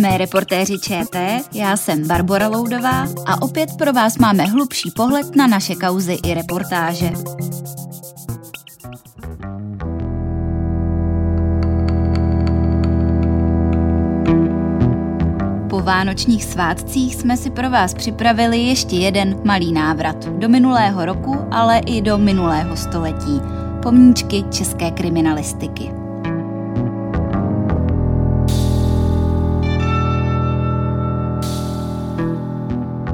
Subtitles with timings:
[0.00, 5.46] Jsme reportéři ČT, já jsem Barbara Loudová a opět pro vás máme hlubší pohled na
[5.46, 7.10] naše kauzy i reportáže.
[15.70, 21.36] Po vánočních svátcích jsme si pro vás připravili ještě jeden malý návrat do minulého roku,
[21.50, 23.40] ale i do minulého století.
[23.82, 25.99] Pomníčky české kriminalistiky.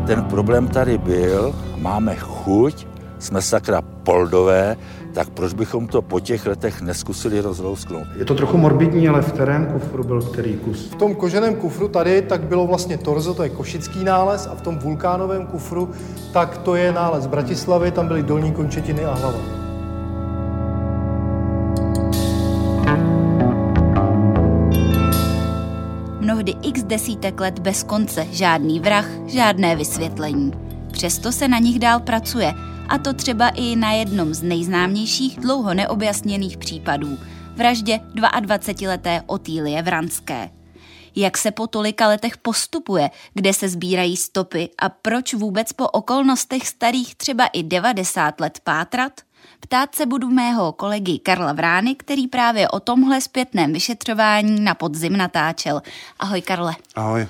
[0.06, 2.86] Ten problém tady byl, máme chuť,
[3.18, 4.76] jsme sakra poldové,
[5.12, 8.06] tak proč bychom to po těch letech neskusili rozlousknout?
[8.18, 10.90] Je to trochu morbidní, ale v terén kufru byl který kus?
[10.90, 14.60] V tom koženém kufru tady tak bylo vlastně torzo, to je košický nález, a v
[14.60, 15.90] tom vulkánovém kufru
[16.32, 19.65] tak to je nález Bratislavy, tam byly dolní končetiny a hlava.
[26.86, 30.52] Desítek let bez konce, žádný vrah, žádné vysvětlení.
[30.92, 32.54] Přesto se na nich dál pracuje,
[32.88, 37.18] a to třeba i na jednom z nejznámějších dlouho neobjasněných případů,
[37.56, 40.50] vraždě 22-leté Otýlie Vranské.
[41.16, 46.68] Jak se po tolika letech postupuje, kde se sbírají stopy a proč vůbec po okolnostech
[46.68, 49.25] starých třeba i 90 let pátrat?
[49.60, 55.16] Ptát se budu mého kolegy Karla Vrány, který právě o tomhle zpětném vyšetřování na podzim
[55.16, 55.82] natáčel.
[56.18, 56.74] Ahoj Karle.
[56.94, 57.26] Ahoj.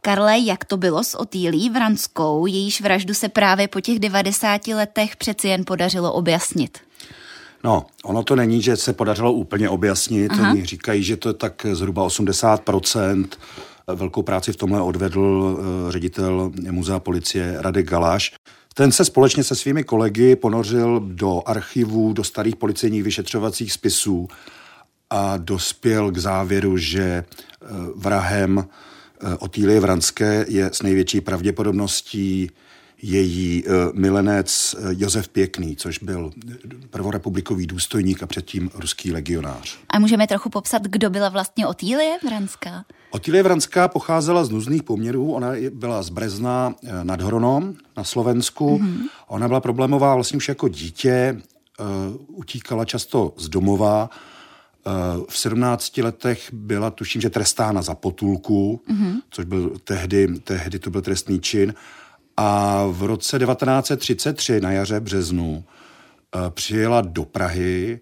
[0.00, 5.16] Karle, jak to bylo s Otýlí Vranskou, jejíž vraždu se právě po těch 90 letech
[5.16, 6.78] přeci jen podařilo objasnit?
[7.64, 10.32] No, ono to není, že se podařilo úplně objasnit.
[10.32, 10.50] Aha.
[10.50, 13.26] Oni říkají, že to je tak zhruba 80%.
[13.94, 18.32] Velkou práci v tomhle odvedl uh, ředitel muzea policie Radek Galáš.
[18.78, 24.28] Ten se společně se svými kolegy ponořil do archivů, do starých policejních vyšetřovacích spisů
[25.10, 27.24] a dospěl k závěru, že e,
[27.94, 32.50] vrahem e, Otýlie Vranské je s největší pravděpodobností
[33.02, 36.30] její e, milenec Josef Pěkný, což byl
[36.90, 39.78] prvorepublikový důstojník a předtím ruský legionář.
[39.88, 42.84] A můžeme trochu popsat, kdo byla vlastně Otýlie Vranská?
[43.10, 48.78] Otýlie Vranská pocházela z nuzných poměrů, ona byla z Brezna eh, nad Hronom na Slovensku.
[48.78, 49.02] Mm-hmm.
[49.28, 51.42] Ona byla problémová vlastně už jako dítě,
[52.28, 54.10] utíkala často z domova.
[55.28, 59.14] V 17 letech byla, tuším, že trestána za potulku, mm-hmm.
[59.30, 61.74] což byl tehdy, tehdy to byl trestný čin.
[62.36, 65.64] A v roce 1933 na jaře březnu
[66.34, 68.00] uh, přijela do Prahy,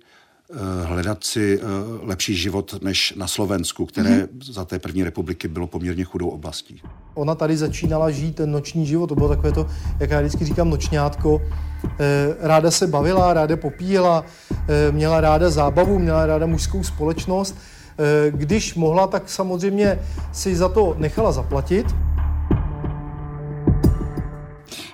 [0.51, 1.67] Eh, hledat si eh,
[2.03, 4.53] lepší život než na Slovensku, které mm-hmm.
[4.53, 6.83] za té první republiky bylo poměrně chudou oblastí.
[7.15, 9.67] Ona tady začínala žít ten noční život, to bylo takové to,
[10.01, 11.43] jak já vždycky říkám, nočňátko.
[11.85, 14.25] Eh, ráda se bavila, ráda popíjela,
[14.91, 17.57] měla ráda zábavu, měla ráda mužskou společnost.
[18.31, 19.99] Když mohla, tak samozřejmě
[20.33, 21.87] si za to nechala zaplatit.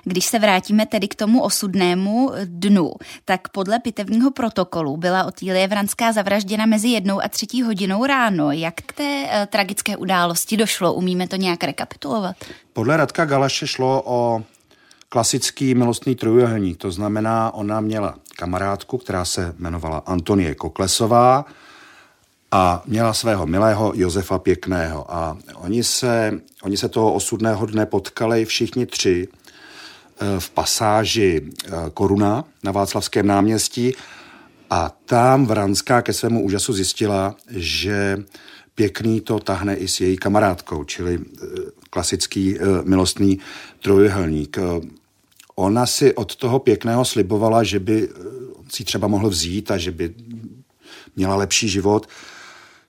[0.03, 2.91] Když se vrátíme tedy k tomu osudnému dnu,
[3.25, 8.51] tak podle pitevního protokolu byla Otýlie Vranská zavražděna mezi jednou a třetí hodinou ráno.
[8.51, 10.93] Jak k té uh, tragické události došlo?
[10.93, 12.35] Umíme to nějak rekapitulovat?
[12.73, 14.43] Podle Radka Galaše šlo o
[15.09, 16.77] klasický milostný trojuhelník.
[16.77, 21.45] To znamená, ona měla kamarádku, která se jmenovala Antonie Koklesová,
[22.51, 25.13] a měla svého milého Josefa Pěkného.
[25.13, 29.27] A oni se, oni se toho osudného dne potkali všichni tři
[30.39, 33.93] v pasáži eh, Koruna na Václavském náměstí
[34.69, 38.23] a tam Vranská ke svému úžasu zjistila, že
[38.75, 41.47] pěkný to tahne i s její kamarádkou, čili eh,
[41.89, 43.39] klasický eh, milostný
[43.81, 44.57] trojuhelník.
[45.55, 48.09] Ona si od toho pěkného slibovala, že by
[48.69, 50.13] si třeba mohl vzít a že by
[51.15, 52.07] měla lepší život,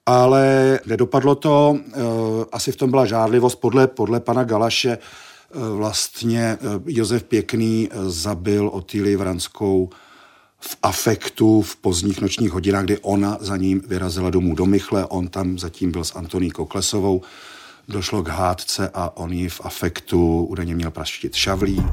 [0.06, 1.76] ale nedopadlo to.
[2.52, 4.98] Asi v tom byla žádlivost podle, podle pana Galaše
[5.54, 9.90] vlastně eh, Josef Pěkný eh, zabil Otýlii Vranskou
[10.60, 15.28] v afektu v pozdních nočních hodinách, kdy ona za ním vyrazila domů do Mychle, on
[15.28, 17.22] tam zatím byl s Antoní Koklesovou,
[17.88, 21.86] došlo k hádce a on ji v afektu údajně měl praštit šavlí.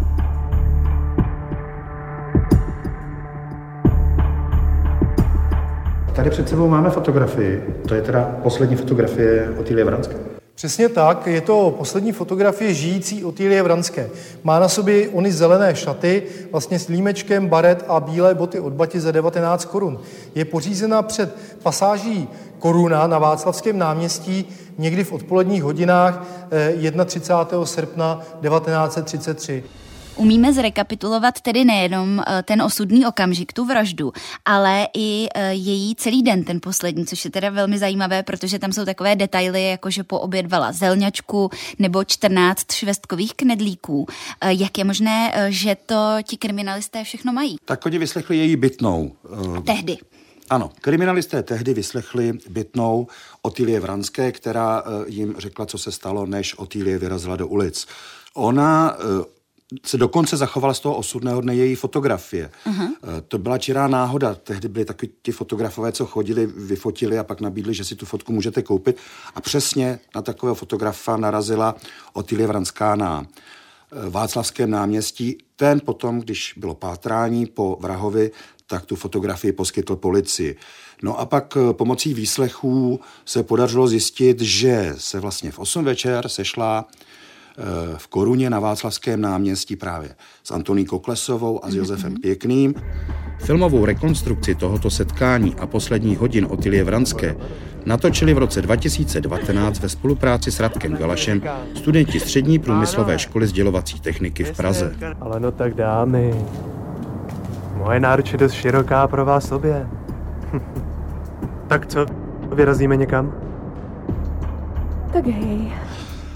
[6.16, 7.64] Tady před sebou máme fotografii.
[7.88, 10.39] To je teda poslední fotografie Otýlie Vranské.
[10.60, 14.10] Přesně tak, je to poslední fotografie žijící Otýlie Vranské.
[14.44, 19.00] Má na sobě ony zelené šaty, vlastně s límečkem, baret a bílé boty od Bati
[19.00, 20.00] za 19 korun.
[20.36, 22.28] Je pořízena před pasáží
[22.60, 24.46] Koruna na Václavském náměstí
[24.78, 26.26] někdy v odpoledních hodinách
[27.06, 27.64] 31.
[27.64, 29.64] Eh, srpna 1933.
[30.20, 34.12] Umíme zrekapitulovat tedy nejenom eh, ten osudný okamžik, tu vraždu,
[34.46, 38.72] ale i eh, její celý den, ten poslední, což je teda velmi zajímavé, protože tam
[38.72, 41.50] jsou takové detaily, jako že poobědvala zelňačku
[41.80, 44.08] nebo 14 švestkových knedlíků.
[44.42, 47.58] Eh, jak je možné, že to ti kriminalisté všechno mají?
[47.66, 49.12] Tak oni vyslechli její bytnou.
[49.66, 49.98] Tehdy.
[50.50, 53.08] Ano, kriminalisté tehdy vyslechli bytnou
[53.42, 57.88] Otilie Vranské, která jim řekla, co se stalo, než Otilie vyrazila do ulic.
[58.34, 58.98] Ona
[59.86, 62.50] se dokonce zachovala z toho osudného dne její fotografie.
[62.68, 62.90] Uh-huh.
[63.28, 64.36] To byla čirá náhoda.
[64.36, 68.34] Tehdy byli taky ti fotografové, co chodili, vyfotili a pak nabídli, že si tu fotku
[68.34, 68.98] můžete koupit.
[69.36, 71.76] A přesně na takového fotografa narazila
[72.14, 75.38] Otilie Vranská na eh, Václavském náměstí.
[75.56, 78.32] Ten potom, když bylo pátrání po vrahovi,
[78.68, 80.58] tak tu fotografii poskytl policii.
[81.02, 86.28] No a pak eh, pomocí výslechů se podařilo zjistit, že se vlastně v 8 večer
[86.28, 86.86] sešla
[87.98, 90.10] v Koruně na Václavském náměstí právě
[90.44, 92.22] s Antoní Koklesovou a s Josefem mm-hmm.
[92.22, 92.74] Pěkným.
[93.40, 97.36] Filmovou rekonstrukci tohoto setkání a posledních hodin Otilie Vranské
[97.86, 101.42] natočili v roce 2019 ve spolupráci s Radkem Galašem
[101.76, 104.96] studenti střední průmyslové školy sdělovací techniky v Praze.
[105.22, 106.46] Ale no tak dámy,
[107.76, 109.88] moje náruč je dost široká pro vás obě.
[111.68, 112.06] tak co,
[112.54, 113.34] vyrazíme někam?
[115.14, 115.72] Tak hej.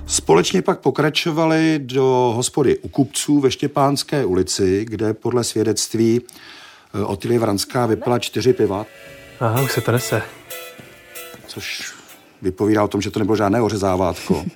[0.08, 7.40] Společně pak pokračovali do hospody u kupců ve Štěpánské ulici, kde podle svědectví eh, Otilie
[7.40, 8.86] Vranská vypila čtyři piva.
[9.40, 10.22] Aha, už se to nese.
[11.48, 11.94] Což
[12.42, 14.46] vypovídá o tom, že to nebylo žádné ořezávátko.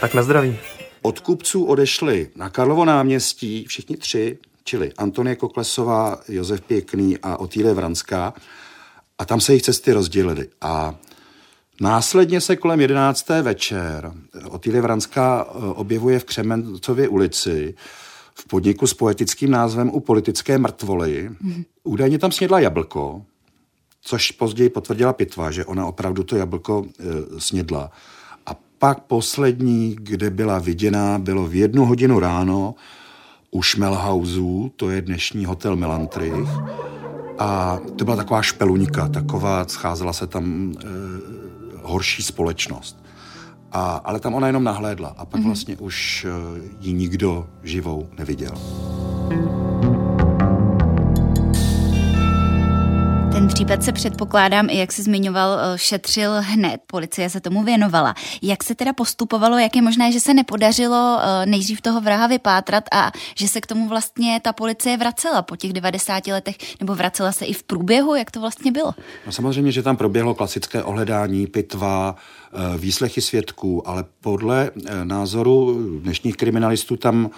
[0.00, 0.58] tak na zdraví.
[1.02, 7.74] Od kupců odešli na Karlovo náměstí všichni tři, čili Antonie Koklesová, Josef Pěkný a Otílie
[7.74, 8.34] Vranská.
[9.18, 10.48] A tam se jejich cesty rozdělily.
[10.60, 10.94] A
[11.80, 13.28] Následně se kolem 11.
[13.42, 14.12] večer
[14.48, 17.74] Otýlie Vranská eh, objevuje v Křemencově ulici
[18.34, 21.30] v podniku s poetickým názvem U politické mrtvoly.
[21.40, 21.64] Mm.
[21.84, 23.22] Údajně tam snědla jablko,
[24.00, 27.02] což později potvrdila pitva, že ona opravdu to jablko e,
[27.40, 27.90] snědla.
[28.46, 32.74] A pak poslední, kde byla viděná, bylo v jednu hodinu ráno
[33.50, 36.48] u Schmelhausů, to je dnešní hotel Melantrich.
[37.38, 41.45] A to byla taková špeluňka, taková, scházela se tam e,
[41.86, 43.04] horší společnost.
[43.72, 45.46] A, ale tam ona jenom nahlédla a pak mm-hmm.
[45.46, 46.26] vlastně už
[46.58, 48.52] uh, ji nikdo živou neviděl.
[53.36, 56.80] Ten případ se předpokládám, jak jsi zmiňoval, eh, šetřil hned.
[56.86, 58.14] Policie se tomu věnovala.
[58.42, 62.84] Jak se teda postupovalo, jak je možné, že se nepodařilo eh, nejdřív toho vraha vypátrat
[62.92, 67.32] a že se k tomu vlastně ta policie vracela po těch 90 letech, nebo vracela
[67.32, 68.94] se i v průběhu, jak to vlastně bylo?
[69.26, 72.16] No samozřejmě, že tam proběhlo klasické ohledání, pitva,
[72.52, 74.70] eh, výslechy svědků, ale podle
[75.04, 77.30] názoru dnešních kriminalistů tam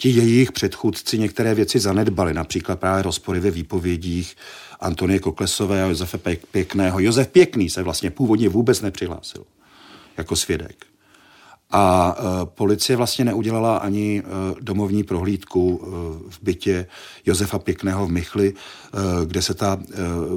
[0.00, 4.36] ti jejich předchůdci některé věci zanedbali, například právě rozpory ve výpovědích
[4.80, 6.18] Antonie Koklesové a Josefa
[6.50, 7.00] Pěkného.
[7.00, 9.44] Josef Pěkný se vlastně původně vůbec nepřihlásil
[10.16, 10.86] jako svědek.
[11.70, 15.92] A uh, policie vlastně neudělala ani uh, domovní prohlídku uh,
[16.30, 16.86] v bytě
[17.26, 19.84] Josefa Pěkného v Michli, uh, kde se ta uh,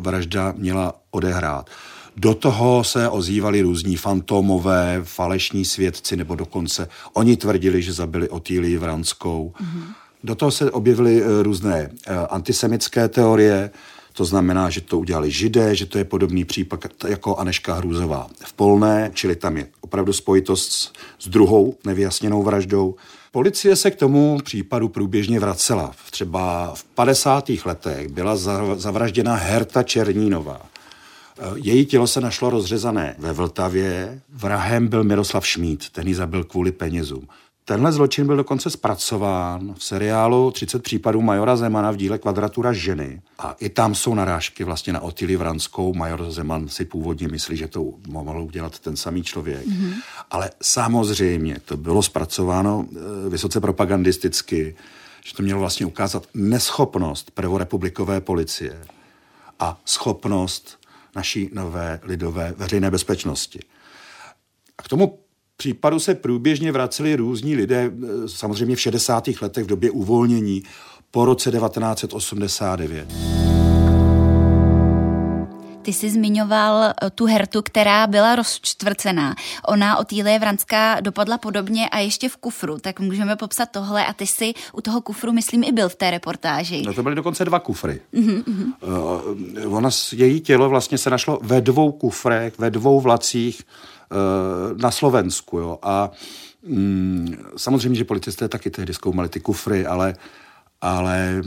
[0.03, 1.69] vražda měla odehrát.
[2.17, 8.77] Do toho se ozývali různí fantomové, falešní svědci, nebo dokonce oni tvrdili, že zabili Otýlii
[8.77, 9.53] Vranskou.
[9.61, 9.83] Mm-hmm.
[10.23, 11.89] Do toho se objevily různé
[12.29, 13.71] antisemické teorie,
[14.13, 18.53] to znamená, že to udělali židé, že to je podobný případ jako Aneška Hrůzová v
[18.53, 22.95] Polné, čili tam je opravdu spojitost s druhou nevyjasněnou vraždou.
[23.31, 25.91] Policie se k tomu případu průběžně vracela.
[26.11, 27.51] Třeba v 50.
[27.65, 28.35] letech byla
[28.75, 30.61] zavražděna Herta Černínová.
[31.55, 34.21] Její tělo se našlo rozřezané ve Vltavě.
[34.29, 37.27] Vrahem byl Miroslav Šmíd, ten ji zabil kvůli penězům.
[37.65, 43.21] Tenhle zločin byl dokonce zpracován v seriálu 30 případů Majora Zemana v díle Kvadratura ženy.
[43.39, 45.93] A i tam jsou narážky vlastně na Otily Vranskou.
[45.93, 49.67] Major Zeman si původně myslí, že to mohl udělat ten samý člověk.
[49.67, 49.93] Mm-hmm.
[50.31, 52.85] Ale samozřejmě to bylo zpracováno
[53.25, 54.75] e, vysoce propagandisticky,
[55.25, 58.81] že to mělo vlastně ukázat neschopnost prvorepublikové policie
[59.59, 60.80] a schopnost
[61.15, 63.59] naší nové lidové veřejné bezpečnosti.
[64.77, 65.19] A k tomu
[65.57, 69.41] případu se průběžně vraceli různí lidé, eh, samozřejmě v 60.
[69.41, 70.63] letech v době uvolnění
[71.11, 73.60] po roce 1989.
[75.81, 79.35] Ty jsi zmiňoval eh, tu hertu, která byla rozčtvrcená.
[79.67, 82.77] Ona od Jílie Vranská dopadla podobně a ještě v kufru.
[82.77, 86.11] Tak můžeme popsat tohle a ty jsi u toho kufru, myslím, i byl v té
[86.11, 86.83] reportáži.
[86.85, 88.01] No to byly dokonce dva kufry.
[88.13, 93.61] Uh, ona, její tělo vlastně se našlo ve dvou kufrech, ve dvou vlacích
[94.81, 95.57] na Slovensku.
[95.57, 95.79] Jo.
[95.81, 96.11] A
[96.63, 100.15] Mm, samozřejmě, že policisté taky tehdy zkoumali ty kufry, ale,
[100.81, 101.41] ale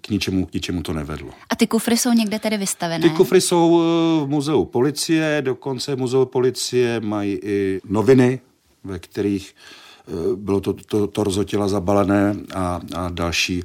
[0.00, 1.30] k ničemu, k ničemu to nevedlo.
[1.50, 3.08] A ty kufry jsou někde tedy vystavené?
[3.08, 8.40] Ty kufry jsou eh, v muzeu policie, dokonce muzeu policie mají i noviny,
[8.84, 9.54] ve kterých
[10.08, 13.62] eh, bylo to, to, to rozotila zabalené a, a další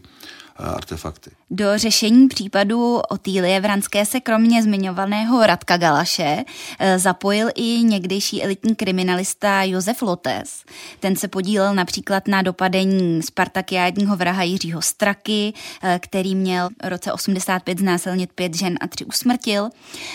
[0.57, 1.31] artefakty.
[1.49, 6.43] Do řešení případu Otýlie Vranské se kromě zmiňovaného Radka Galaše
[6.79, 10.63] eh, zapojil i někdejší elitní kriminalista Josef Lotes.
[10.99, 17.13] Ten se podílel například na dopadení spartakiádního vraha Jiřího Straky, eh, který měl v roce
[17.13, 19.69] 85 znásilnit pět žen a tři usmrtil,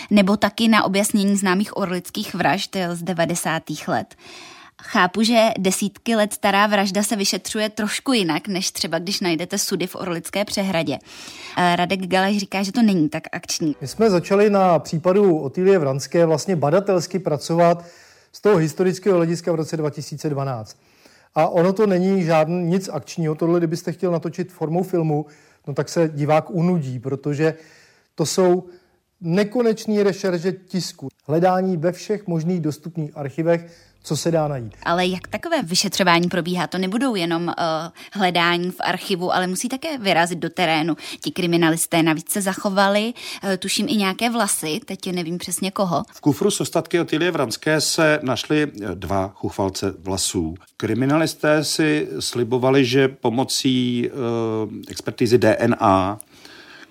[0.09, 3.87] nebo taky na objasnění známých orlických vražd z 90.
[3.87, 4.15] let.
[4.85, 9.87] Chápu, že desítky let stará vražda se vyšetřuje trošku jinak, než třeba když najdete sudy
[9.87, 10.99] v Orlické přehradě.
[11.57, 13.75] Eh, Radek Galeš říká, že to není tak akční.
[13.81, 17.85] My jsme začali na případu Otýlie Vranské vlastně badatelsky pracovat
[18.31, 20.77] z toho historického hlediska v roce 2012.
[21.35, 23.35] A ono to není žádný nic akčního.
[23.35, 25.25] Tohle, kdybyste chtěl natočit formou filmu,
[25.67, 27.53] no tak se divák unudí, protože
[28.15, 28.63] to jsou
[29.21, 33.71] nekonečný rešerže tisku, hledání ve všech možných dostupných archivech,
[34.03, 34.73] co se dá najít.
[34.83, 36.67] Ale jak takové vyšetřování probíhá?
[36.67, 37.53] To nebudou jenom uh,
[38.11, 40.97] hledání v archivu, ale musí také vyrazit do terénu.
[41.21, 46.03] Ti kriminalisté navíc se zachovali, uh, tuším i nějaké vlasy, teď nevím přesně koho.
[46.13, 50.55] V kufru s ostatky Otilie Vranské se našly eh, dva chuchvalce vlasů.
[50.77, 56.19] Kriminalisté si slibovali, že pomocí uh, expertizy DNA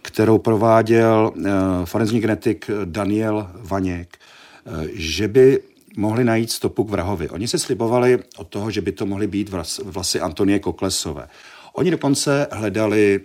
[0.02, 1.44] kterou prováděl uh,
[1.84, 4.18] forenzní genetik Daniel Vaněk,
[4.66, 5.60] uh, že by
[5.96, 7.28] mohli najít stopu k vrahovi.
[7.28, 11.28] Oni se slibovali od toho, že by to mohly být vlas, vlasy Antonie Koklesové.
[11.72, 13.20] Oni dokonce hledali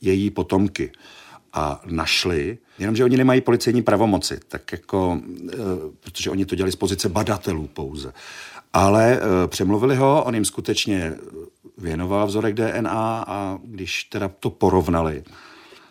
[0.00, 0.92] její potomky
[1.52, 5.20] a našli, jenomže oni nemají policejní pravomoci, tak jako,
[5.52, 5.56] e,
[6.00, 8.12] protože oni to dělali z pozice badatelů pouze.
[8.72, 11.14] Ale e, přemluvili ho, on jim skutečně
[11.78, 15.24] věnoval vzorek DNA a když teda to porovnali,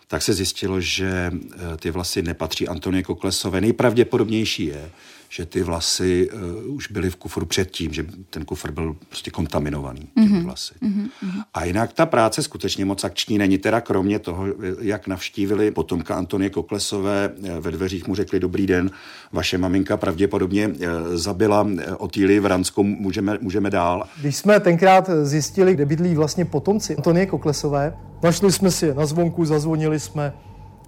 [0.08, 3.60] tak se zjistilo, že e, ty vlasy nepatří Antonie Koklesové.
[3.60, 4.90] Nejpravděpodobnější je,
[5.34, 10.08] že ty vlasy uh, už byly v kufru předtím, že ten kufr byl prostě kontaminovaný
[10.14, 10.44] těmi mm-hmm.
[10.44, 10.74] vlasy.
[10.82, 11.08] Mm-hmm.
[11.54, 14.46] A jinak ta práce skutečně moc akční není, teda kromě toho,
[14.80, 18.90] jak navštívili potomka Antonie Koklesové, eh, ve dveřích mu řekli dobrý den,
[19.32, 20.74] vaše maminka pravděpodobně uh,
[21.14, 21.66] zabila
[21.98, 24.04] Otýlii Vranskou, můžeme, můžeme dál.
[24.20, 29.44] Když jsme tenkrát zjistili, kde bydlí vlastně potomci Antonie Koklesové, našli jsme si na zvonku,
[29.44, 30.32] zazvonili jsme,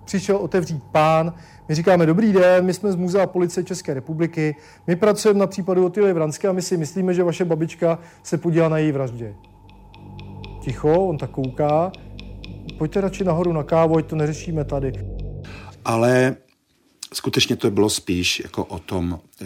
[0.07, 1.35] přišel otevřít pán,
[1.69, 5.87] my říkáme, dobrý den, my jsme z Muzea policie České republiky, my pracujeme na případu
[5.87, 9.35] Otily Vranské a my si myslíme, že vaše babička se podílá na její vraždě.
[10.61, 11.93] Ticho, on tak kouká,
[12.79, 14.93] pojďte radši nahoru na kávu, to neřešíme tady.
[15.85, 16.37] Ale
[17.15, 19.45] skutečně to bylo spíš jako o tom e,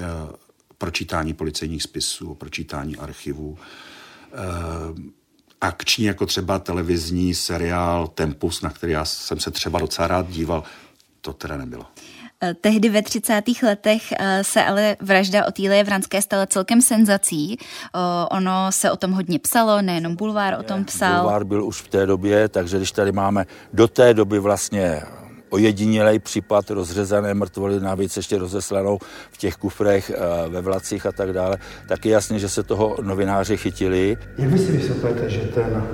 [0.79, 3.59] pročítání policejních spisů, pročítání archivů.
[3.59, 5.20] E,
[5.61, 10.63] akční, jako třeba televizní seriál Tempus, na který já jsem se třeba docela rád díval,
[11.21, 11.87] to teda nebylo.
[12.43, 13.43] Eh, tehdy ve 30.
[13.63, 17.59] letech eh, se ale vražda Otýlie Vranské stala celkem senzací.
[18.31, 21.21] Ono se o tom hodně psalo, nejenom Bulvár o tom psal.
[21.21, 25.03] Bulvár byl už v té době, takže když tady máme do té doby vlastně
[25.51, 28.99] ojedinělej případ rozřezané mrtvoly, navíc ještě rozeslanou
[29.31, 32.97] v těch kufrech, eh, ve vlacích a tak dále, tak je jasně, že se toho
[33.03, 34.17] novináři chytili.
[34.39, 35.87] Jak vy si vysvětlujete, že ten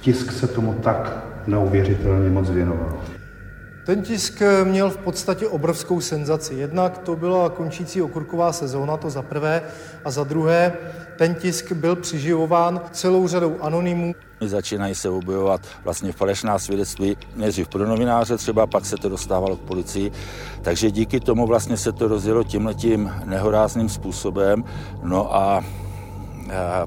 [0.00, 3.02] tisk se tomu tak neuvěřitelně moc věnoval?
[3.86, 6.54] Ten tisk měl v podstatě obrovskou senzaci.
[6.54, 9.62] Jednak to byla končící okurková sezóna, to za prvé,
[10.04, 10.72] a za druhé,
[11.18, 14.14] ten tisk byl přiživován celou řadou anonymů.
[14.46, 19.60] Začínají se objevovat vlastně falešná svědectví, nejdřív pro novináře třeba, pak se to dostávalo k
[19.60, 20.12] policii.
[20.62, 24.64] Takže díky tomu vlastně se to rozjelo tímhletím nehorázným způsobem.
[25.02, 25.64] No a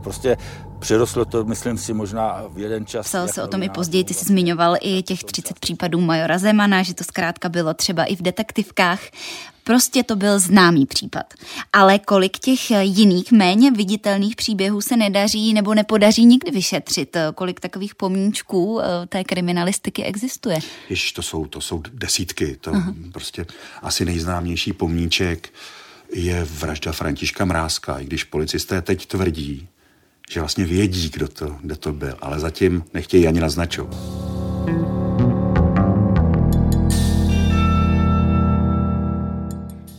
[0.04, 0.38] prostě
[0.84, 3.06] Přerostlo to, myslím si, možná v jeden čas.
[3.06, 6.84] Psal se o tom i později, ty jsi zmiňoval i těch 30 případů Majora Zemana,
[6.84, 9.00] že to zkrátka bylo třeba i v detektivkách.
[9.64, 11.34] Prostě to byl známý případ.
[11.74, 17.18] Ale kolik těch jiných, méně viditelných příběhů se nedaří nebo nepodaří nikdy vyšetřit?
[17.36, 20.60] Kolik takových pomníčků eh, té kriminalistiky existuje?
[20.90, 22.58] Jež to jsou, to jsou desítky.
[22.62, 23.12] To uh-huh.
[23.12, 23.46] prostě
[23.82, 25.50] asi nejznámější pomníček
[26.14, 29.68] je vražda Františka Mrázka, i když policisté teď tvrdí,
[30.30, 33.98] že vlastně vědí, kdo to, kdo to byl, ale zatím nechtějí ani naznačovat.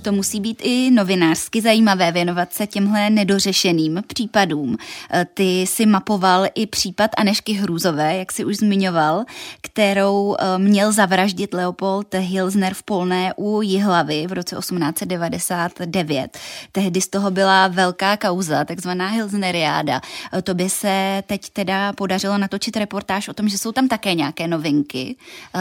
[0.05, 4.77] To musí být i novinářsky zajímavé věnovat se těmhle nedořešeným případům.
[5.11, 9.25] Eh, ty si mapoval i případ Anešky Hrůzové, jak si už zmiňoval,
[9.61, 16.39] kterou eh, měl zavraždit Leopold Hilsner v Polné u Jihlavy v roce 1899.
[16.73, 20.01] Tehdy z toho byla velká kauza, takzvaná Hilsneriáda.
[20.33, 24.15] Eh, to by se teď teda podařilo natočit reportáž o tom, že jsou tam také
[24.15, 25.17] nějaké novinky.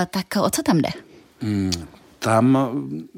[0.10, 0.90] Tak o co tam jde?
[1.42, 1.72] Hmm,
[2.24, 2.72] tam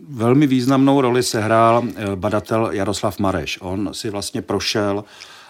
[0.07, 3.57] velmi významnou roli sehrál eh, badatel Jaroslav Mareš.
[3.62, 5.03] On si vlastně prošel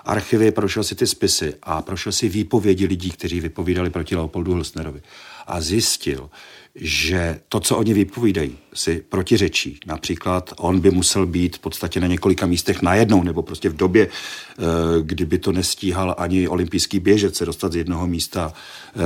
[0.06, 5.02] archivy, prošel si ty spisy a prošel si výpovědi lidí, kteří vypovídali proti Leopoldu Hilsnerovi.
[5.48, 6.30] A zjistil,
[6.76, 9.80] že to, co oni vypovídají, si protiřečí.
[9.86, 14.08] Například on by musel být v podstatě na několika místech najednou, nebo prostě v době,
[14.08, 14.62] eh,
[15.02, 19.00] kdyby to nestíhal ani olympijský běžec se dostat z jednoho místa eh,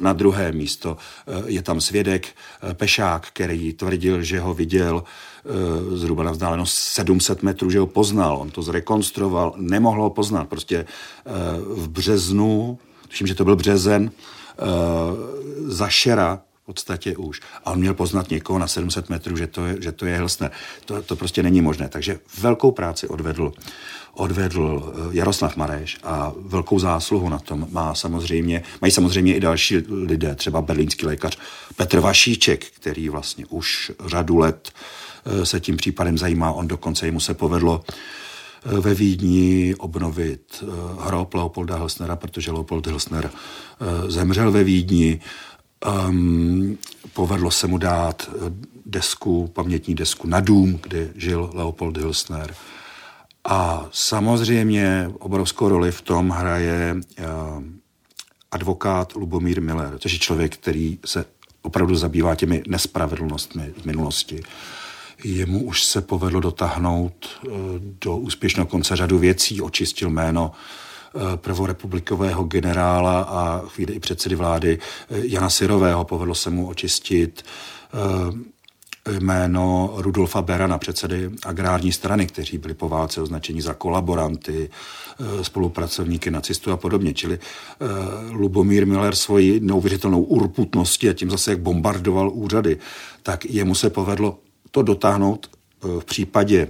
[0.00, 0.96] na druhé místo.
[1.26, 2.28] Eh, je tam svědek
[2.72, 5.04] Pešák, který tvrdil, že ho viděl
[5.92, 8.36] zhruba na vzdálenost 700 metrů, že ho poznal.
[8.36, 10.48] On to zrekonstruoval, nemohl ho poznat.
[10.48, 10.86] Prostě
[11.66, 14.10] v březnu, tuším, že to byl březen,
[15.66, 17.40] za Šera podstatě už.
[17.64, 20.50] A on měl poznat někoho na 700 metrů, že to je, že to je Hilsner.
[20.84, 21.88] To, to prostě není možné.
[21.88, 23.52] Takže velkou práci odvedl,
[24.14, 29.76] odvedl eh, Jaroslav Mareš a velkou zásluhu na tom má samozřejmě, mají samozřejmě i další
[29.90, 31.38] lidé, třeba berlínský lékař
[31.76, 36.52] Petr Vašíček, který vlastně už řadu let eh, se tím případem zajímá.
[36.52, 40.64] On dokonce jemu se povedlo eh, ve Vídni obnovit
[41.00, 43.30] hrob Leopolda Hilsnera, protože Leopold Hilsner
[44.08, 45.20] zemřel ve Vídni.
[45.88, 46.78] Um,
[47.12, 48.52] povedlo se mu dát eh,
[48.86, 52.54] desku, pamětní desku na dům, kde žil Leopold Hilsner.
[53.44, 57.64] A samozřejmě obrovskou roli v tom hraje uh,
[58.50, 61.24] advokát Lubomír Miller, což je člověk, který se
[61.62, 64.42] opravdu zabývá těmi nespravedlnostmi v minulosti.
[65.24, 70.54] Jemu už se povedlo dotáhnout uh, do úspěšného konce řadu věcí, očistil jméno uh,
[71.36, 76.04] prvorepublikového generála a chvíli i předsedy vlády eh, Jana Syrového.
[76.04, 78.60] Povedlo se mu očistit eh,
[79.20, 84.70] jméno Rudolfa Berana, předsedy agrární strany, kteří byli po válce označeni za kolaboranty,
[85.42, 87.14] spolupracovníky nacistů a podobně.
[87.14, 87.38] Čili
[88.30, 92.78] Lubomír Miller svoji neuvěřitelnou urputností a tím zase, jak bombardoval úřady,
[93.22, 94.38] tak jemu se povedlo
[94.70, 95.50] to dotáhnout
[95.82, 96.68] v případě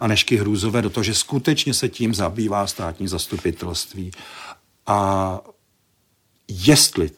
[0.00, 4.10] Anešky Hrůzové do toho, že skutečně se tím zabývá státní zastupitelství.
[4.86, 5.40] A
[6.48, 7.10] jestli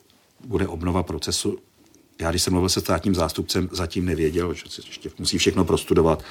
[0.45, 1.59] bude obnova procesu,
[2.21, 6.25] já když jsem mluvil se státním zástupcem, zatím nevěděl, že se ještě musí všechno prostudovat,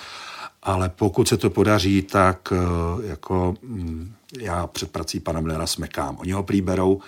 [0.63, 6.17] ale pokud se to podaří, tak eh, jako mm, já před prací pana Millera smekám.
[6.19, 7.02] Oni ho prý berou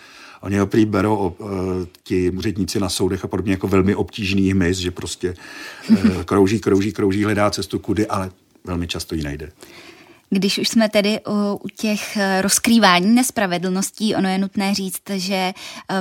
[0.44, 1.50] Oni ho prý berou uh,
[2.04, 5.36] ti úředníci na soudech a podobně jako velmi obtížný hmyz, že prostě
[5.90, 8.32] uh, krouží, krouží, krouží, hledá cestu kudy, ale
[8.64, 9.52] velmi často ji najde.
[10.30, 11.20] Když už jsme tedy
[11.62, 15.54] u těch eh, rozkrývání nespravedlností, ono je nutné říct, že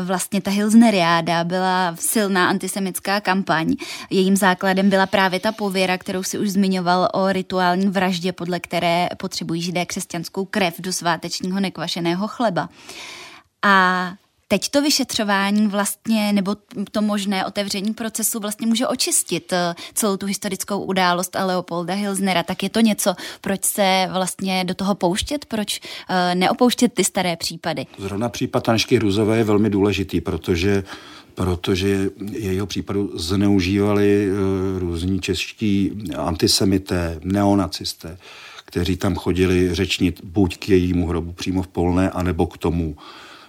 [0.05, 3.75] vlastně ta Hilsneriáda byla silná antisemická kampaň.
[4.11, 9.09] Jejím základem byla právě ta pověra, kterou si už zmiňoval o rituální vraždě, podle které
[9.17, 12.69] potřebují židé křesťanskou krev do svátečního nekvašeného chleba.
[13.63, 14.15] A
[14.53, 16.57] teď to vyšetřování vlastně, nebo
[16.91, 22.43] to možné otevření procesu vlastně může očistit eh, celou tu historickou událost a Leopolda Hilsnera,
[22.43, 27.37] tak je to něco, proč se vlastně do toho pouštět, proč uh, neopouštět ty staré
[27.37, 27.87] případy?
[27.99, 30.85] Zrovna případ Tanšky Hruzové je velmi důležitý, protože
[31.35, 38.19] protože jejího případu zneužívali uh, různí čeští antisemité, neonacisté,
[38.65, 42.97] kteří tam chodili řečnit buď k jejímu hrobu přímo v Polné, anebo k tomu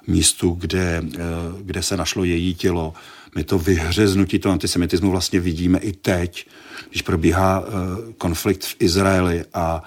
[0.08, 1.20] místu, kde, eh,
[1.62, 2.94] kde se našlo její tělo.
[3.36, 6.48] My to vyhřeznutí toho antisemitismu vlastně vidíme i teď,
[6.90, 9.84] když probíhá eh, konflikt v Izraeli a,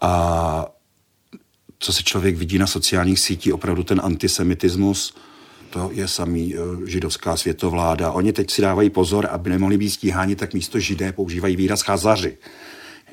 [0.00, 0.66] a
[1.78, 5.14] co se člověk vidí na sociálních sítích, opravdu ten antisemitismus,
[5.70, 8.10] to je samý uh, židovská světovláda.
[8.10, 12.38] Oni teď si dávají pozor, aby nemohli být stíháni, tak místo židé používají výraz chazaři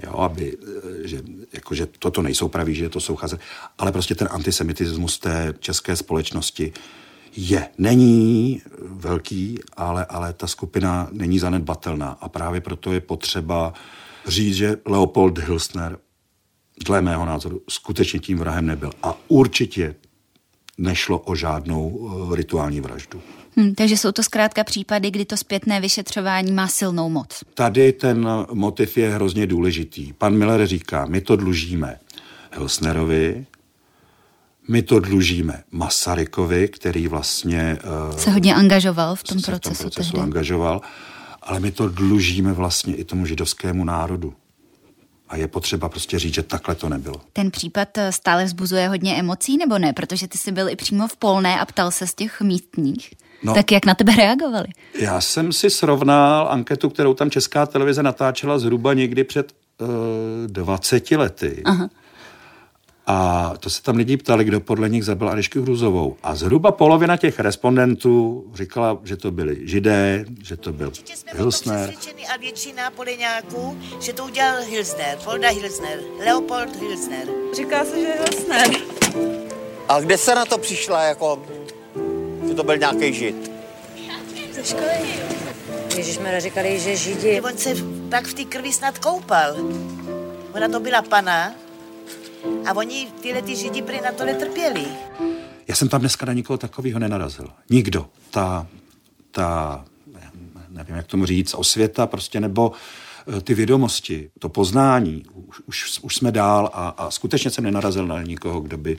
[0.03, 0.57] jo, aby,
[1.03, 1.21] eh, že,
[1.53, 3.39] jako, že toto nejsou praví, že to jsou chaze,
[3.77, 6.73] ale prostě ten antisemitismus té české společnosti
[7.35, 7.69] je.
[7.77, 13.73] Není velký, ale, ale ta skupina není zanedbatelná a právě proto je potřeba
[14.27, 15.97] říct, že Leopold Hilsner
[16.85, 18.91] dle mého názoru skutečně tím vrahem nebyl.
[19.03, 19.95] A určitě
[20.77, 23.21] nešlo o žádnou eh, rituální vraždu.
[23.57, 27.43] Hmm, takže jsou to zkrátka případy, kdy to zpětné vyšetřování má silnou moc.
[27.53, 30.13] Tady ten motiv je hrozně důležitý.
[30.13, 31.99] Pan Miller říká, my to dlužíme
[32.53, 33.45] Hilsnerovi,
[34.67, 37.77] my to dlužíme Masarykovi, který vlastně...
[38.11, 39.75] Uh, se hodně angažoval v tom se procesu.
[39.75, 40.23] V tom procesu tehdy.
[40.23, 40.81] angažoval,
[41.41, 44.33] ale my to dlužíme vlastně i tomu židovskému národu.
[45.33, 47.21] A je potřeba prostě říct, že takhle to nebylo.
[47.33, 49.93] Ten případ eh, stále vzbuzuje hodně emocí, nebo ne?
[49.93, 53.13] Protože ty jsi byl i přímo v Polné a ptal se z těch místních.
[53.43, 54.67] No, tak jak na tebe reagovali?
[54.99, 59.87] Já jsem si srovnal anketu, kterou tam Česká televize natáčela zhruba někdy před uh,
[60.47, 61.61] 20 lety.
[61.65, 61.89] Aha.
[63.07, 66.17] A to se tam lidi ptali, kdo podle nich zabil Anešku Hruzovou.
[66.23, 70.91] A zhruba polovina těch respondentů říkala, že to byli židé, že to byl
[71.33, 71.93] Hilsner.
[72.33, 77.27] A většina poleňáků, že to udělal Hilsner, Folda Hilsner, Leopold Hilsner.
[77.55, 78.69] Říká se, že Hilsner.
[79.89, 81.43] A kde se na to přišla, jako,
[82.47, 83.51] že to byl nějaký žid?
[84.53, 85.33] Ze školy.
[85.97, 87.41] Ježíš jsme říkali, že židi.
[87.41, 87.69] On se
[88.09, 89.55] pak v té krvi snad koupal.
[90.55, 91.55] Ona to byla pana,
[92.65, 94.85] a oni, tyhle ty židi prý na to netrpěli.
[95.67, 97.49] Já jsem tam dneska na nikoho takového nenarazil.
[97.69, 98.05] Nikdo.
[98.31, 98.67] Ta,
[99.31, 99.85] ta,
[100.69, 102.71] nevím, jak tomu říct, osvěta prostě, nebo
[103.37, 108.07] eh, ty vědomosti, to poznání, už, už, už jsme dál a, a skutečně jsem nenarazil
[108.07, 108.97] na nikoho, kdo by,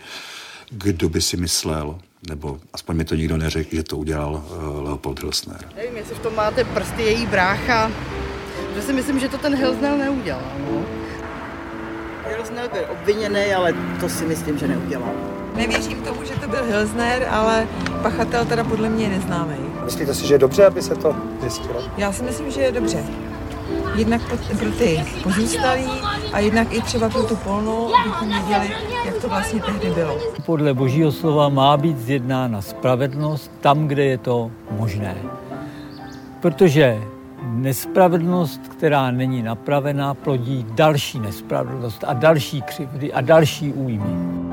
[0.70, 5.20] kdo by si myslel, nebo aspoň mi to nikdo neřekl, že to udělal uh, Leopold
[5.20, 5.68] Hilsner.
[5.76, 7.92] Nevím, jestli v tom máte prsty její brácha,
[8.74, 10.52] že si myslím, že to ten Hilsner neudělal.
[10.58, 11.03] No.
[12.28, 15.08] Hilsner byl obviněný, ale to si myslím, že neudělal.
[15.56, 17.66] Nevěřím tomu, že to byl Hilsner, ale
[18.02, 19.56] pachatel teda podle mě je neznámý.
[19.84, 21.82] Myslíte si, že je dobře, aby se to zjistilo?
[21.96, 22.98] Já si myslím, že je dobře.
[23.94, 24.22] Jednak
[24.58, 25.86] pro ty pozůstalí
[26.32, 28.70] a jednak i třeba pro tu polnou, abychom věděli,
[29.06, 30.18] jak to vlastně tehdy bylo.
[30.46, 35.16] Podle božího slova má být zjednána spravedlnost tam, kde je to možné.
[36.40, 37.02] Protože
[37.46, 44.43] nespravedlnost, která není napravená, plodí další nespravedlnost a další křivdy a další újmy.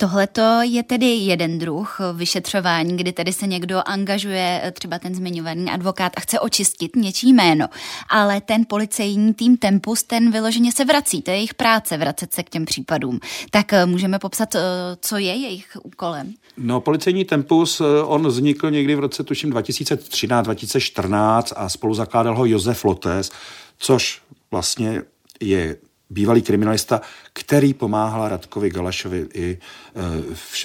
[0.00, 0.28] Tohle
[0.62, 6.20] je tedy jeden druh vyšetřování, kdy tedy se někdo angažuje, třeba ten zmiňovaný advokát a
[6.20, 7.66] chce očistit něčí jméno.
[8.08, 12.42] Ale ten policejní tým Tempus, ten vyloženě se vrací, to je jejich práce vracet se
[12.42, 13.20] k těm případům.
[13.50, 14.60] Tak eh, můžeme popsat, eh,
[15.00, 16.32] co je jejich úkolem?
[16.56, 22.46] No, policejní Tempus, eh, on vznikl někdy v roce, tuším, 2013-2014 a spolu zakládal ho
[22.46, 23.30] Josef Lotes,
[23.78, 25.02] což vlastně
[25.40, 25.76] je
[26.10, 27.00] bývalý kriminalista,
[27.32, 29.58] který pomáhal Radkovi Galašovi i e,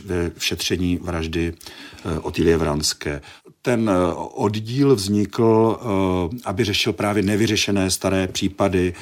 [0.05, 1.53] ve šetření vraždy
[2.05, 3.21] e, Otilie Vranské.
[3.61, 5.79] Ten e, oddíl vznikl,
[6.45, 8.93] aby řešil právě nevyřešené staré případy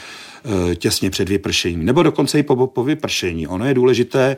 [0.76, 3.48] těsně před vypršením, nebo dokonce i po, po vypršení.
[3.48, 4.38] Ono je důležité,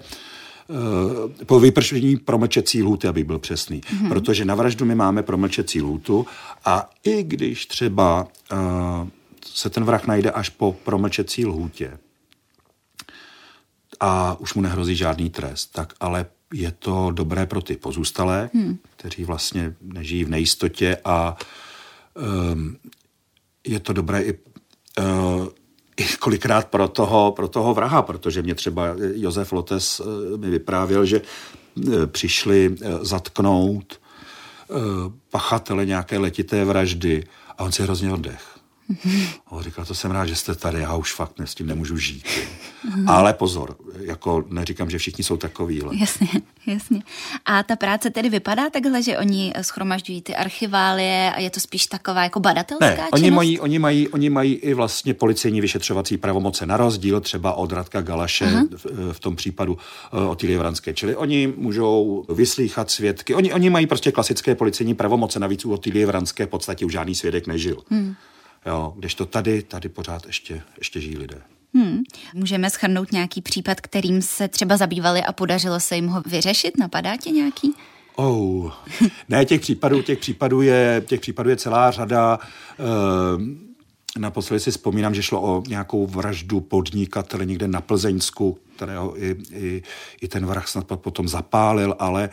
[1.45, 3.81] po vypršení promlčecí lhuty, aby byl přesný.
[3.81, 4.09] Mm-hmm.
[4.09, 6.25] Protože na vraždu my máme promlčecí lhutu
[6.65, 8.27] a i když třeba
[9.53, 11.97] se ten vrah najde až po promlčecí lhůtě.
[13.99, 18.77] A už mu nehrozí žádný trest, tak ale je to dobré pro ty pozůstalé, hmm.
[18.97, 21.37] kteří vlastně nežijí v nejistotě a
[22.53, 22.77] um,
[23.67, 24.39] je to dobré i,
[24.99, 25.47] uh,
[25.97, 30.05] i kolikrát pro toho, pro toho vraha, protože mě třeba Josef Lotes uh,
[30.37, 33.99] mi vyprávěl, že uh, přišli uh, zatknout
[34.67, 34.77] uh,
[35.29, 37.23] pachatele nějaké letité vraždy
[37.57, 38.54] a on si hrozně oddech
[39.49, 42.25] On říkal, to jsem rád, že jste tady, já už fakt s tím nemůžu žít.
[43.07, 45.81] Ale pozor, jako neříkám, že všichni jsou takový.
[45.99, 46.27] Jasně,
[46.67, 47.03] jasně.
[47.45, 51.85] A ta práce tedy vypadá takhle, že oni schromažďují ty archiválie a je to spíš
[51.85, 56.65] taková jako badatelská ne, oni mají, oni, mají, oni mají i vlastně policejní vyšetřovací pravomoce
[56.65, 59.77] na rozdíl třeba od Radka Galaše v, v, tom případu
[60.13, 60.93] uh, Otilie Vranské.
[60.93, 63.35] Čili oni můžou vyslýchat svědky.
[63.35, 67.15] Oni, oni mají prostě klasické policejní pravomoce, navíc u Otilie Vranské v podstatě už žádný
[67.15, 67.77] svědek nežil.
[67.89, 68.15] Hmm.
[68.65, 71.41] Jo, to tady, tady pořád ještě, ještě žijí lidé.
[71.73, 72.03] Hmm.
[72.33, 76.77] Můžeme schrnout nějaký případ, kterým se třeba zabývali a podařilo se jim ho vyřešit?
[76.77, 77.73] Napadá tě nějaký?
[78.15, 78.71] Oh,
[79.29, 82.39] ne, těch případů, těch případů je, těch případů je celá řada.
[82.79, 89.35] E, naposledy si vzpomínám, že šlo o nějakou vraždu podnikatele někde na Plzeňsku, kterého i,
[89.51, 89.83] i,
[90.21, 92.29] i ten vrah snad potom zapálil, ale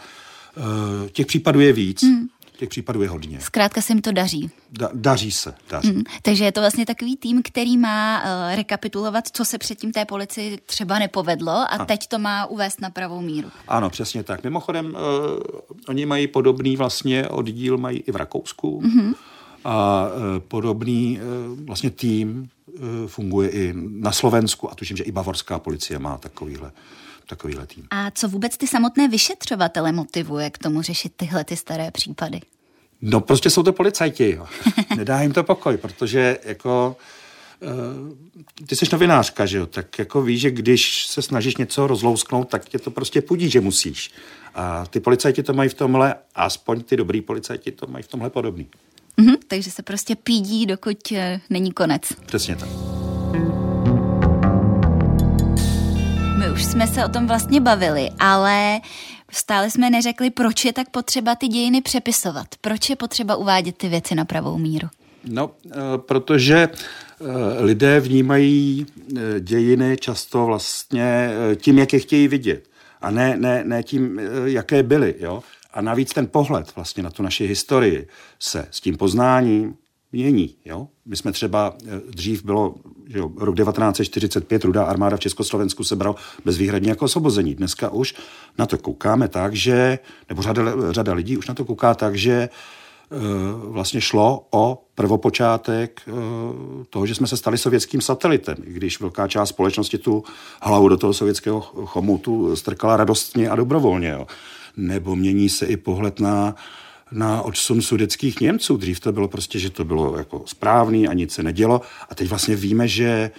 [1.06, 2.02] e, těch případů je víc.
[2.02, 2.28] Hmm
[2.62, 3.40] těch případů je hodně.
[3.40, 4.50] Zkrátka se jim to daří.
[4.70, 5.92] Da, daří se, daří.
[5.92, 10.04] Mm, takže je to vlastně takový tým, který má uh, rekapitulovat, co se předtím té
[10.04, 13.50] policii třeba nepovedlo a, a teď to má uvést na pravou míru.
[13.68, 14.44] Ano, přesně tak.
[14.44, 15.00] Mimochodem, uh,
[15.88, 18.80] oni mají podobný vlastně oddíl, mají i v Rakousku.
[18.80, 19.14] Mm-hmm.
[19.64, 25.12] A uh, podobný uh, vlastně tým uh, funguje i na Slovensku a tuším, že i
[25.12, 26.72] bavorská policie má takovýhle
[27.26, 27.86] takovýhle tým.
[27.90, 32.40] A co vůbec ty samotné vyšetřovatele motivuje k tomu řešit tyhle ty staré případy?
[33.02, 34.46] No prostě jsou to policajti, jo.
[34.96, 36.96] Nedá jim to pokoj, protože jako
[37.60, 42.48] uh, ty jsi novinářka, že jo, tak jako víš, že když se snažíš něco rozlousknout,
[42.48, 44.10] tak tě to prostě pudí, že musíš.
[44.54, 48.30] A ty policajti to mají v tomhle, aspoň ty dobrý policajti to mají v tomhle
[48.30, 48.66] podobný.
[49.16, 52.02] Mhm, takže se prostě pídí, dokud eh, není konec.
[52.26, 52.68] Přesně tak.
[56.38, 58.80] My už jsme se o tom vlastně bavili, ale
[59.32, 62.46] stále jsme neřekli, proč je tak potřeba ty dějiny přepisovat.
[62.60, 64.88] Proč je potřeba uvádět ty věci na pravou míru?
[65.24, 67.24] No, eh, protože eh,
[67.62, 72.68] lidé vnímají eh, dějiny často vlastně tím, jak je chtějí vidět.
[73.00, 75.14] A ne, ne, ne tím, jaké byly.
[75.18, 75.42] Jo?
[75.74, 79.74] A navíc ten pohled vlastně na tu naši historii se s tím poznáním
[80.12, 80.54] mění.
[80.64, 80.88] Jo?
[81.06, 81.74] My jsme třeba,
[82.10, 82.74] dřív bylo
[83.12, 87.54] že jo, rok 1945, rudá armáda v Československu se bral bezvýhradně jako osvobození.
[87.54, 88.14] Dneska už
[88.58, 89.98] na to koukáme tak, že,
[90.28, 92.48] nebo řada, řada lidí už na to kouká tak, že
[93.54, 96.02] vlastně šlo o prvopočátek
[96.90, 100.24] toho, že jsme se stali sovětským satelitem, i když velká část společnosti tu
[100.62, 104.08] hlavu do toho sovětského chomutu strkala radostně a dobrovolně.
[104.08, 104.26] Jo.
[104.76, 106.54] Nebo mění se i pohled na
[107.12, 108.76] na odsun sudeckých Němců.
[108.76, 111.80] Dřív to bylo prostě, že to bylo jako správný a nic se nedělo.
[112.10, 113.30] A teď vlastně víme, že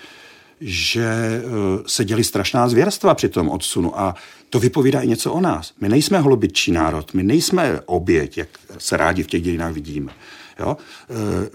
[0.66, 1.42] že
[1.88, 4.16] se děli strašná zvěrstva při tom odsunu a
[4.50, 5.74] to vypovídá i něco o nás.
[5.82, 10.12] My nejsme holobytčí národ, my nejsme oběť, jak se rádi v těch dějinách vidíme.
[10.60, 10.78] Jo?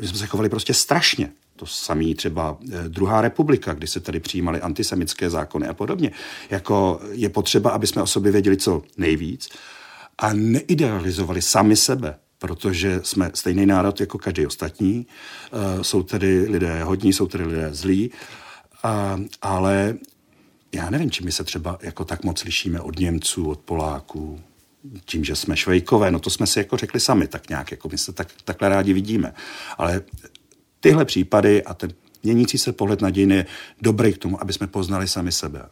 [0.00, 1.30] My jsme se chovali prostě strašně.
[1.56, 6.10] To samé třeba druhá republika, kdy se tady přijímaly antisemické zákony a podobně.
[6.50, 9.48] Jako je potřeba, aby jsme o sobě věděli co nejvíc
[10.18, 15.06] a neidealizovali sami sebe, protože jsme stejný národ jako každý ostatní.
[15.82, 18.10] Jsou tedy lidé hodní, jsou tedy lidé zlí,
[19.42, 19.94] ale
[20.72, 24.40] já nevím, či my se třeba jako tak moc lišíme od Němců, od Poláků,
[25.04, 27.98] tím, že jsme švejkové, no to jsme si jako řekli sami tak nějak, jako my
[27.98, 29.34] se tak, takhle rádi vidíme.
[29.78, 30.02] Ale
[30.80, 33.46] tyhle případy a ten měnící se pohled na dějiny je
[33.82, 35.68] dobrý k tomu, aby jsme poznali sami sebe.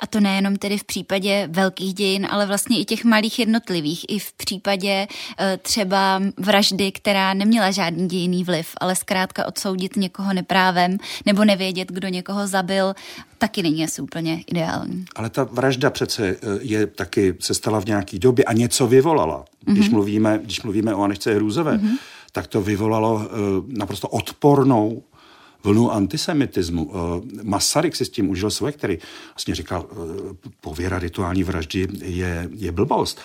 [0.00, 4.04] A to nejenom tedy v případě velkých dějin, ale vlastně i těch malých jednotlivých.
[4.08, 5.06] I v případě
[5.40, 11.88] e, třeba vraždy, která neměla žádný dějiný vliv, ale zkrátka odsoudit někoho neprávem nebo nevědět,
[11.92, 12.94] kdo někoho zabil,
[13.38, 15.04] taky není asi úplně ideální.
[15.16, 19.44] Ale ta vražda přece e, je taky, se stala v nějaký době a něco vyvolala.
[19.44, 19.72] Mm-hmm.
[19.72, 21.96] Když, mluvíme, když mluvíme o Anešce Hrůzové, mm-hmm.
[22.32, 23.26] tak to vyvolalo e,
[23.78, 25.02] naprosto odpornou
[25.66, 26.90] vlnu antisemitismu.
[26.90, 28.98] Eh, Masaryk si s tím užil svoje, který
[29.34, 29.96] vlastně říkal, eh,
[30.60, 33.20] pověra rituální vraždy je, je blbost.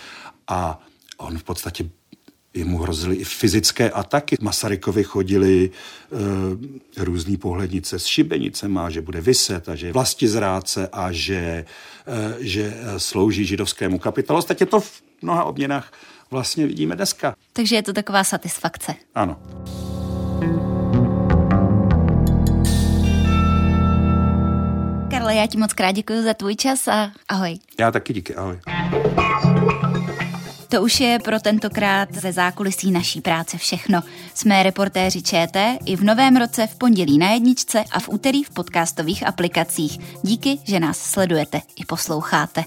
[0.47, 0.81] A
[1.17, 1.89] on v podstatě
[2.53, 4.37] jemu hrozily i fyzické ataky.
[4.41, 10.89] Masarykovi chodili e, různý pohlednice s šibenicema, že bude vyset a že je vlasti zráce
[10.91, 11.65] a že, e,
[12.39, 14.39] že slouží židovskému kapitalu.
[14.39, 15.93] Ostatně to v mnoha obměnách
[16.31, 17.35] vlastně vidíme dneska.
[17.53, 18.95] Takže je to taková satisfakce.
[19.15, 19.39] Ano.
[25.31, 27.59] Karle, já ti moc krát děkuji za tvůj čas a ahoj.
[27.79, 28.59] Já taky díky, ahoj.
[30.69, 34.01] To už je pro tentokrát ze zákulisí naší práce všechno.
[34.33, 38.49] Jsme reportéři ČT i v novém roce v pondělí na jedničce a v úterý v
[38.49, 39.99] podcastových aplikacích.
[40.23, 42.63] Díky, že nás sledujete i posloucháte.